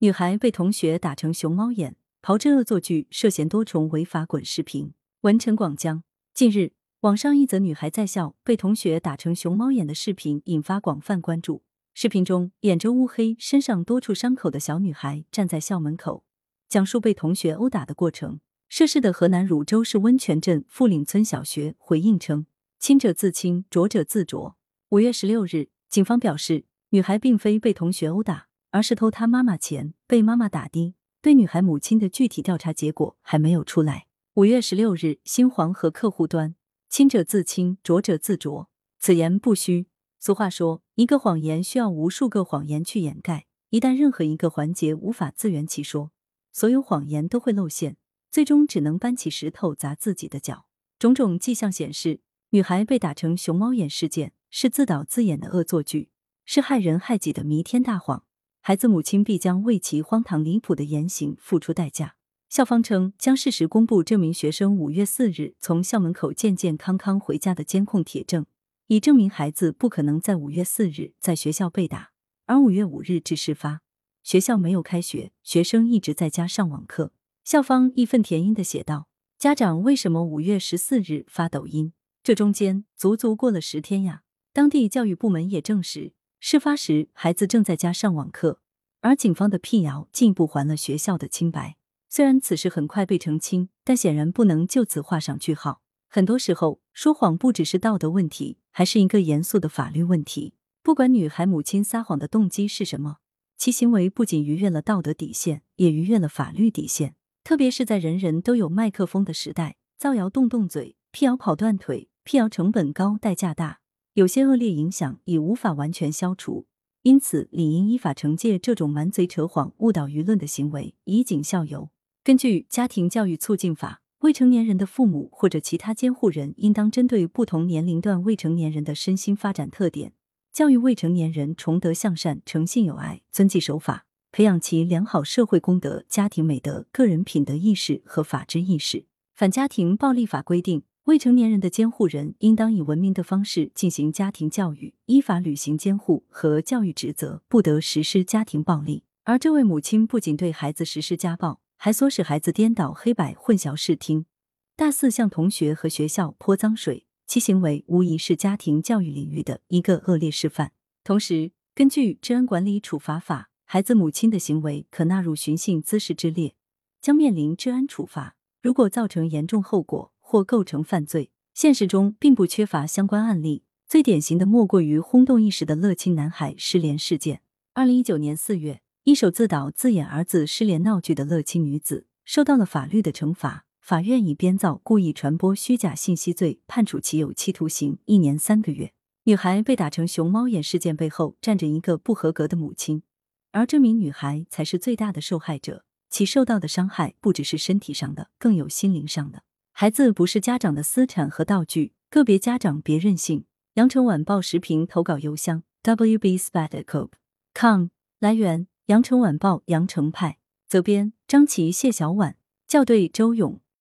[0.00, 4.92] 女孩被同学打成熊猫眼，炮制恶作剧，涉嫌多重违法滚视频。
[5.22, 6.02] 文陈广江。
[6.34, 11.62] 近日，网上一则女孩在校被同学打成熊猫眼的视频引发广泛关注。
[11.94, 16.24] 视频中，眼周乌黑、身上多处伤口的小女孩站在校门口，
[16.68, 18.40] 讲述被同学殴打的过程。
[18.68, 22.44] 涉事的河南汝州市温泉镇富岭村小学回应称
[22.78, 24.58] ：“清者自清，浊者自浊。”
[24.90, 28.45] 五月十六日，警方表示，女孩并非被同学殴打。
[28.76, 30.94] 而是偷他妈妈钱，被妈妈打的。
[31.22, 34.06] 对女孩母亲的具体调查结果还没有出来。
[34.34, 36.54] 五月十六日，新黄河客户端：
[36.90, 39.86] 清者自清，浊者自浊，此言不虚。
[40.18, 43.46] 俗话说，一个谎言需要无数个谎言去掩盖。
[43.70, 46.10] 一旦任何一个环节无法自圆其说，
[46.52, 47.96] 所有谎言都会露馅，
[48.30, 50.66] 最终只能搬起石头砸自己的脚。
[50.98, 56.10] 种种迹象显示，女孩被打成熊猫眼事件是自导自演的恶作剧，
[56.44, 58.24] 是害人害己的弥天大谎。
[58.66, 62.16] 孩子母亲必将为其荒唐离谱的言行付出代价。
[62.48, 68.44] 校方称将适时公布这名学生五月四日从校门口健健康康回家的监控铁证，
[68.88, 72.10] 以证明孩子不可能在五月四日在学校被打，
[72.46, 73.82] 而五月五日至事发，
[74.24, 77.12] 学校没有开学，学生一直在家上网课。
[77.44, 79.06] 校方义愤填膺的写道
[79.38, 81.92] ：“家长为什么五月十四日发抖音？
[82.24, 86.14] 这中间足足过了十天呀！”当地教育部门也证实。
[86.38, 88.60] 事发时，孩子正在家上网课，
[89.00, 91.76] 而警方的辟谣进一步还了学校的清白。
[92.08, 95.82] 虽然此事很快被澄清，但显然不能就此画上句号。
[96.08, 100.54] 很多时候，说谎不只是道德问题，还是一个严肃的法律问题。
[100.82, 103.16] 不管女孩母亲撒谎的动机是什么，
[103.56, 107.16] 其行为不仅逾越了道德底线，也逾越了法律底线。
[107.42, 113.80] 特别是在人人都有麦克风的时代，造谣动动嘴，辟谣跑断腿，辟谣成本高，代价大。
[114.16, 116.64] 有些恶劣影响已无法完全消除，
[117.02, 121.90] 因此理应依法惩戒这种满嘴扯谎、误导舆论的行为，以儆效尤。
[122.24, 130.14] 根据《家庭教育促进法》，未成年人的父母或者其他监护人，应当针对不同年龄段未成年人的身心发展特点，
[130.50, 139.04] 教育未成年人崇德向善、诚信友爱、遵纪守法，培养其良好社会公德、家庭美德、个人品德意识和法治意识。
[139.34, 140.84] 反家庭暴力法规定。
[141.06, 149.04] 未成年人的监护人应当以文明的方式进行家庭教育，依法履行监护和教育职责，不得实施家庭暴力。
[149.22, 154.26] 而这位母亲不仅对孩子实施家暴，还唆使孩子颠倒黑白、混淆视听，
[154.74, 160.72] 大肆向同学和学校泼脏水，其行为无疑是家庭教育领域的一个恶劣示范。
[161.04, 166.56] 同时，根据《治安管理处罚法》，孩子母亲的行为可纳入寻衅滋事之列，
[167.00, 168.34] 将面临治安处罚。
[168.60, 173.62] 如果造成严重后果，或构成犯罪，现实中并不缺乏相关案例。
[173.86, 177.42] 最典型的莫过于轰动一时的乐清男孩失联事件。
[177.74, 183.66] 二零一九年四月，一手自导自演儿子失联闹剧的乐清女子受到了法律的惩罚。
[183.80, 188.92] 法院以编造、故意传播虚假信息罪判处其有期徒刑一年三个月。
[189.22, 193.04] 女孩被打成熊猫眼事件背后站着一个不合格的母亲，
[193.52, 195.84] 而这名女孩才是最大的受害者。
[196.10, 199.44] 其受到的伤害不只是身体上的，更有心灵上的。
[199.78, 203.44] 孩子不是家长的私产和道具，个别家长别任性。
[203.74, 207.88] 羊城晚报时评投稿邮箱：wbspadcope.com。
[208.18, 210.38] 来源：羊城晚报羊城派。
[210.66, 212.38] 责编：张琪、谢小婉。
[212.66, 213.60] 校对：周勇。